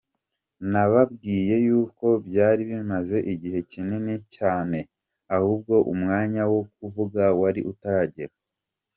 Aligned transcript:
Nababwiye 0.71 1.55
y’uko 1.65 2.05
byari 2.27 2.61
bimaze 2.71 3.17
igihe 3.33 3.59
kinini 3.71 4.15
cyane 4.35 4.79
ahubwo 5.35 5.73
umwanya 5.93 6.41
wo 6.51 6.61
kuvuga 6.75 7.23
wari 7.41 7.61
utaragera. 7.71 8.33